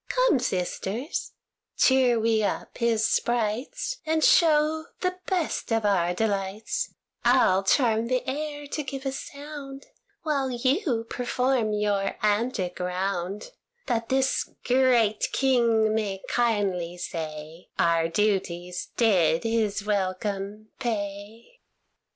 [0.09, 1.33] Come, sisters,
[1.77, 8.27] cheer we up his sprites, And show the best of our delights; I'll charm the
[8.27, 9.85] air to give a sound,
[10.23, 13.51] While you perform your antic round,
[13.85, 21.59] That this great King may kindly say, Our duties did his welcome pay."